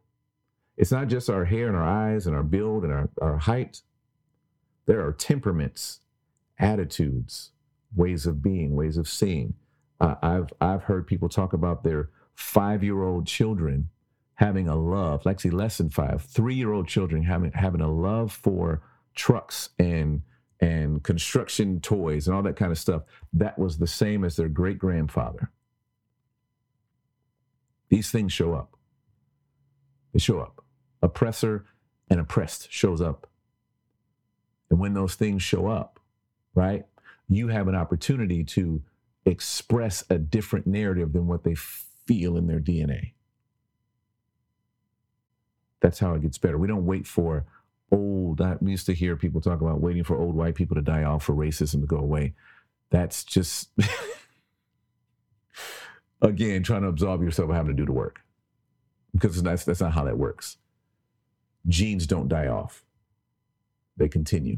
[0.77, 3.81] It's not just our hair and our eyes and our build and our, our height.
[4.85, 5.99] There are temperaments,
[6.57, 7.51] attitudes,
[7.95, 9.55] ways of being, ways of seeing.
[9.99, 12.09] Uh, I've I've heard people talk about their
[12.39, 13.89] five year old children
[14.35, 18.31] having a love, actually less than five, three year old children having having a love
[18.31, 18.81] for
[19.13, 20.21] trucks and
[20.61, 24.47] and construction toys and all that kind of stuff, that was the same as their
[24.47, 25.51] great grandfather.
[27.89, 28.75] These things show up.
[30.13, 30.63] They show up.
[31.01, 31.65] Oppressor
[32.09, 33.27] and oppressed shows up.
[34.69, 35.99] And when those things show up,
[36.55, 36.85] right,
[37.27, 38.81] you have an opportunity to
[39.25, 41.55] express a different narrative than what they
[42.09, 43.13] feel in their DNA.
[45.79, 46.57] That's how it gets better.
[46.57, 47.45] We don't wait for
[47.91, 48.41] old.
[48.41, 51.23] I used to hear people talk about waiting for old white people to die off
[51.23, 52.33] for racism to go away.
[52.89, 53.69] That's just,
[56.21, 58.21] again, trying to absolve yourself of having to do the work.
[59.13, 60.57] because that's, that's not how that works.
[61.67, 62.83] Genes don't die off,
[63.97, 64.57] they continue.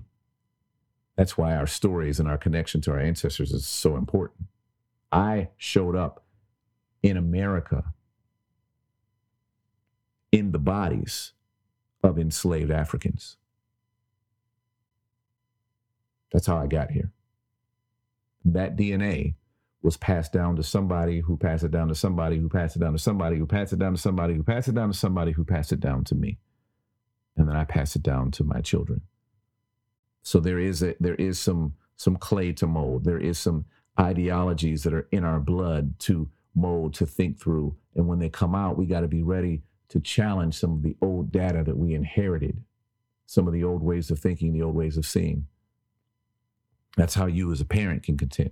[1.17, 4.47] That's why our stories and our connection to our ancestors is so important.
[5.11, 6.23] I showed up
[7.03, 7.93] in America
[10.31, 11.33] in the bodies
[12.03, 13.37] of enslaved Africans.
[16.31, 17.11] That's how I got here.
[18.45, 19.35] That DNA
[19.81, 22.93] was passed down to somebody who passed it down to somebody who passed it down
[22.93, 25.43] to somebody who passed it down to somebody who passed it down to somebody who
[25.43, 26.37] passed it down to me.
[27.35, 29.01] And then I pass it down to my children.
[30.23, 33.03] So there is a, there is some some clay to mold.
[33.03, 33.65] There is some
[33.99, 37.75] ideologies that are in our blood to mold, to think through.
[37.95, 40.95] And when they come out, we got to be ready to challenge some of the
[41.01, 42.63] old data that we inherited,
[43.25, 45.47] some of the old ways of thinking, the old ways of seeing.
[46.97, 48.51] That's how you as a parent can contend.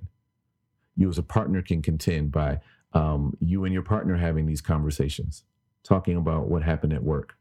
[0.96, 2.60] You as a partner can contend by
[2.94, 5.44] um, you and your partner having these conversations,
[5.84, 7.36] talking about what happened at work,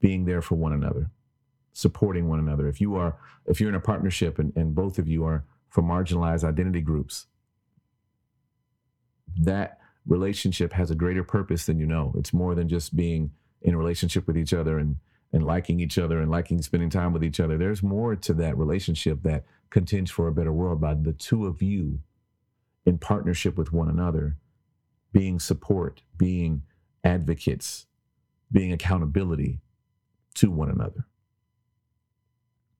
[0.00, 1.10] being there for one another,
[1.72, 2.68] supporting one another.
[2.68, 5.86] If you are, if you're in a partnership and, and both of you are from
[5.86, 7.26] marginalized identity groups,
[9.36, 12.14] that relationship has a greater purpose than you know.
[12.16, 13.30] It's more than just being
[13.62, 14.96] in a relationship with each other and
[15.32, 17.58] and liking each other and liking spending time with each other.
[17.58, 21.60] There's more to that relationship that contends for a better world by the two of
[21.60, 21.98] you
[22.86, 24.36] in partnership with one another,
[25.12, 26.62] being support, being
[27.02, 27.86] advocates,
[28.52, 29.58] being accountability
[30.34, 31.04] to one another.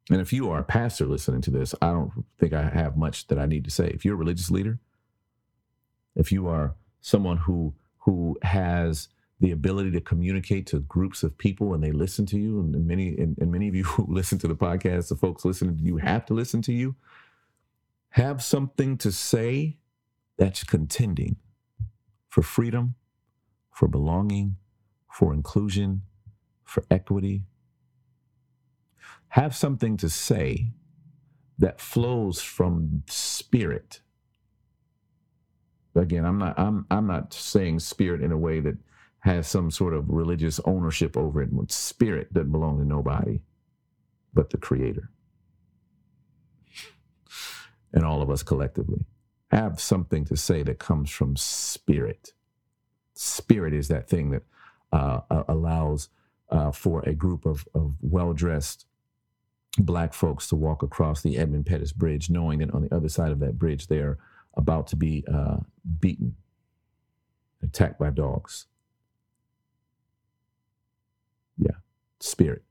[0.09, 3.27] And if you are a pastor listening to this, I don't think I have much
[3.29, 3.89] that I need to say.
[3.89, 4.79] If you're a religious leader,
[6.15, 11.75] if you are someone who who has the ability to communicate to groups of people
[11.75, 12.59] and they listen to you.
[12.61, 15.77] And many and, and many of you who listen to the podcast the folks listening
[15.77, 16.97] to you have to listen to you.
[18.11, 19.77] Have something to say
[20.39, 21.37] that's contending
[22.29, 22.95] for freedom
[23.71, 24.57] for belonging
[25.13, 26.03] for inclusion
[26.65, 27.45] for equity.
[29.29, 30.71] Have something to say
[31.59, 34.01] that flows from spirit
[35.97, 38.77] again i'm not i'm i'm not saying spirit in a way that
[39.21, 43.41] has some sort of religious ownership over it spirit doesn't belong to nobody
[44.35, 45.11] but the creator.
[47.93, 49.07] And all of us collectively
[49.51, 52.33] have something to say that comes from spirit.
[53.15, 54.43] Spirit is that thing that
[54.93, 56.09] uh, allows
[56.51, 58.87] uh, for a group of, of well-dressed
[59.79, 63.33] black folks to walk across the edmund pettus bridge knowing that on the other side
[63.33, 64.19] of that bridge they are
[64.57, 65.59] about to be uh,
[66.01, 66.37] beaten,
[67.63, 68.67] attacked by dogs.
[71.57, 71.77] Yeah,
[72.21, 72.63] spirit.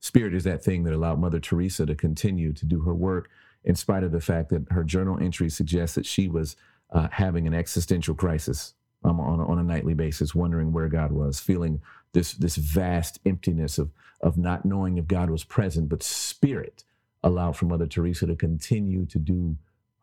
[0.00, 3.30] Spirit is that thing that allowed Mother Teresa to continue to do her work
[3.64, 6.56] in spite of the fact that her journal entries suggest that she was
[6.90, 11.40] uh, having an existential crisis um, on, on a nightly basis, wondering where God was,
[11.40, 11.80] feeling
[12.12, 15.88] this, this vast emptiness of, of not knowing if God was present.
[15.88, 16.84] But spirit
[17.22, 19.56] allowed for Mother Teresa to continue to do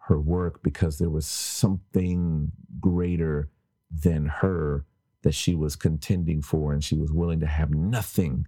[0.10, 3.49] her work because there was something greater
[3.91, 4.86] than her
[5.22, 8.47] that she was contending for, and she was willing to have nothing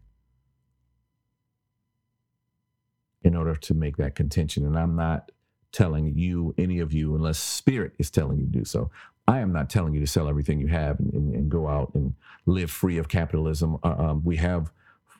[3.23, 4.65] in order to make that contention.
[4.65, 5.31] And I'm not
[5.71, 8.89] telling you, any of you, unless Spirit is telling you to do so.
[9.27, 11.91] I am not telling you to sell everything you have and, and, and go out
[11.93, 12.15] and
[12.47, 13.77] live free of capitalism.
[13.83, 14.71] Uh, um, we have,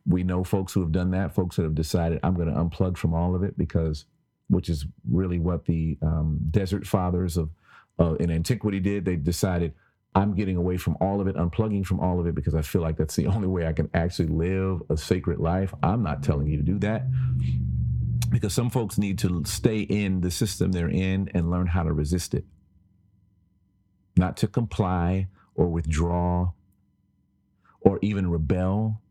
[0.07, 2.97] we know folks who have done that, folks that have decided I'm going to unplug
[2.97, 4.05] from all of it because
[4.51, 7.49] which is really what the um, desert fathers of
[7.99, 9.05] uh, in antiquity did.
[9.05, 9.73] They decided,
[10.13, 12.81] I'm getting away from all of it, unplugging from all of it because I feel
[12.81, 15.73] like that's the only way I can actually live a sacred life.
[15.81, 17.03] I'm not telling you to do that
[18.29, 21.93] because some folks need to stay in the system they're in and learn how to
[21.93, 22.45] resist it,
[24.17, 26.51] not to comply or withdraw
[27.81, 29.01] or even rebel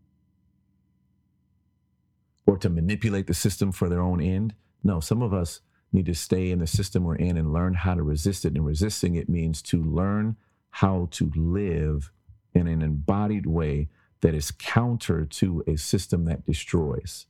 [2.47, 4.55] or to manipulate the system for their own end.
[4.83, 5.61] No, some of us
[5.93, 8.55] need to stay in the system we're in and learn how to resist it.
[8.55, 10.37] And resisting it means to learn
[10.71, 12.13] how to live
[12.55, 13.89] in an embodied way
[14.21, 17.27] that is counter to a system that destroys,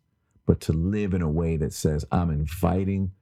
[0.46, 3.12] but to live in a way that says, I'm inviting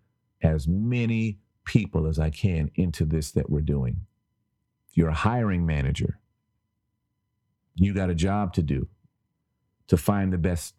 [0.42, 4.06] as many people as I can into this that we're doing.
[4.88, 6.18] If you're a hiring manager,
[7.74, 8.88] you got a job to do
[9.88, 10.74] to find the best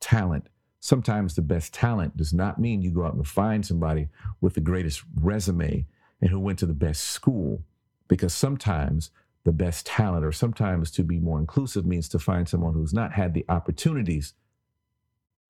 [0.00, 0.48] talent
[0.82, 4.08] sometimes the best talent does not mean you go out and find somebody
[4.40, 5.86] with the greatest resume
[6.20, 7.62] and who went to the best school,
[8.08, 9.10] because sometimes
[9.44, 13.12] the best talent, or sometimes to be more inclusive, means to find someone who's not
[13.12, 14.34] had the opportunities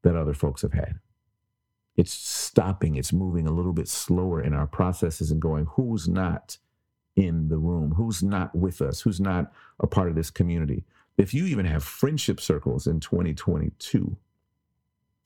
[0.03, 0.99] that other folks have had.
[1.97, 6.59] It's stopping, it's moving a little bit slower in our processes and going, who's not
[7.17, 7.95] in the room?
[7.95, 9.01] Who's not with us?
[9.01, 10.85] Who's not a part of this community?
[11.19, 14.17] if you even have friendship circles in 2022,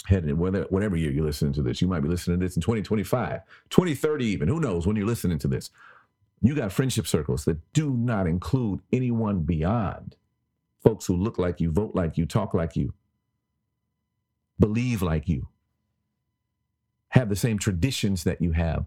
[0.07, 2.63] headed whether whatever year you're listening to this, you might be listening to this in
[2.63, 3.41] 2025,
[3.71, 4.49] 2030 even.
[4.49, 5.71] Who knows when you're listening to this?
[6.43, 10.17] You got friendship circles that do not include anyone beyond
[10.83, 12.95] folks who look like you, vote like you, talk like you,
[14.61, 15.49] believe like you,
[17.09, 18.85] have the same traditions that you have.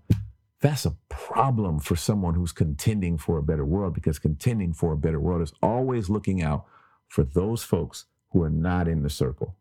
[0.62, 4.98] That's a problem for someone who's contending for a better world because contending for a
[4.98, 6.66] better world is always looking out
[7.08, 9.56] for those folks who are not in the circle.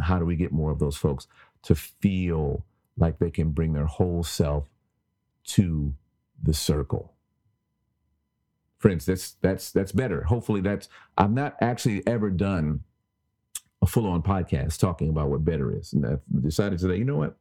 [0.00, 1.26] How do we get more of those folks
[1.62, 2.64] to feel
[2.96, 4.68] like they can bring their whole self
[5.44, 5.94] to
[6.42, 7.12] the circle?
[8.78, 10.24] Friends, that's that's that's better.
[10.24, 12.80] Hopefully that's I've not actually ever done
[13.80, 15.92] a full-on podcast talking about what better is.
[15.92, 17.36] And I've decided today, you know what?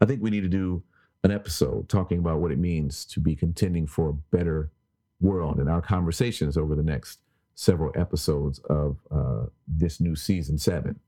[0.00, 0.82] I think we need to do
[1.24, 4.70] an episode talking about what it means to be contending for a better
[5.20, 5.58] world.
[5.58, 7.18] And our conversations over the next
[7.54, 10.98] several episodes of uh, this new season seven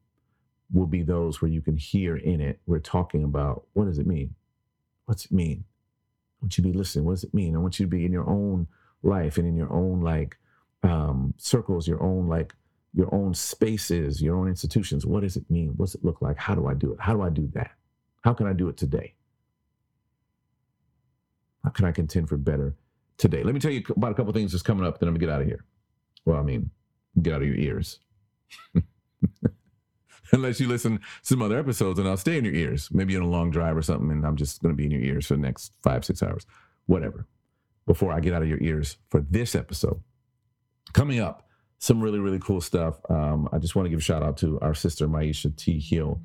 [0.73, 4.07] will be those where you can hear in it, we're talking about what does it
[4.07, 4.35] mean?
[5.07, 5.65] What's it mean?
[6.41, 7.05] I want you to be listening.
[7.05, 7.55] What does it mean?
[7.55, 8.67] I want you to be in your own
[9.03, 10.37] life and in your own like
[10.83, 12.55] um, circles, your own like
[12.95, 15.07] your own spaces, your own institutions.
[15.07, 15.75] What does it mean?
[15.77, 16.37] What's it look like?
[16.37, 17.01] How do I do it?
[17.01, 17.73] How do I do that?
[18.23, 19.15] How can I do it today?
[21.65, 22.75] How can I contend for better
[23.19, 23.43] today?
[23.43, 25.33] Let me tell you about a couple things that's coming up, then I'm gonna get
[25.35, 25.65] out of here.
[26.25, 26.71] Well, I mean,
[27.21, 28.01] get out of your ears.
[30.33, 32.89] Unless you listen to some other episodes and I'll stay in your ears.
[32.93, 35.03] Maybe on a long drive or something, and I'm just going to be in your
[35.03, 36.47] ears for the next five, six hours,
[36.87, 37.27] whatever.
[37.87, 40.01] Before I get out of your ears for this episode.
[40.93, 43.01] Coming up, some really, really cool stuff.
[43.11, 45.81] Um, I just want to give a shout out to our sister, Myisha T.
[45.81, 46.21] Hill,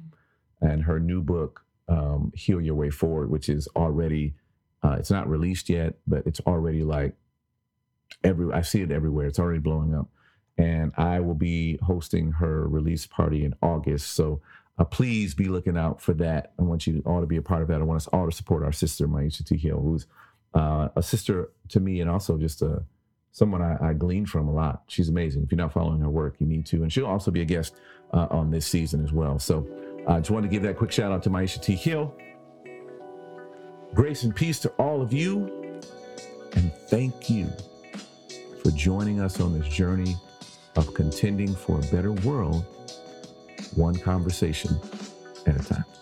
[0.61, 4.35] and her new book, um, Heal Your Way Forward, which is already,
[4.83, 7.15] uh, it's not released yet, but it's already like
[8.23, 9.25] every I see it everywhere.
[9.25, 10.07] It's already blowing up,
[10.57, 14.13] and I will be hosting her release party in August.
[14.13, 14.41] So
[14.77, 16.53] uh, please be looking out for that.
[16.59, 17.81] I want you all to be a part of that.
[17.81, 19.57] I want us all to support our sister Myisha T.
[19.57, 20.07] Hill, who's
[20.53, 22.83] uh, a sister to me, and also just a
[23.31, 24.83] someone I, I glean from a lot.
[24.87, 25.43] She's amazing.
[25.43, 27.75] If you're not following her work, you need to, and she'll also be a guest
[28.13, 29.37] uh, on this season as well.
[29.37, 29.67] So
[30.07, 31.75] I just wanted to give that quick shout out to Myisha T.
[31.75, 32.15] Hill.
[33.93, 35.81] Grace and peace to all of you,
[36.53, 37.47] and thank you
[38.63, 40.17] for joining us on this journey
[40.77, 42.63] of contending for a better world,
[43.75, 44.79] one conversation
[45.45, 45.96] at a time.